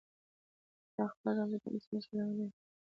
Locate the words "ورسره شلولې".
1.69-2.35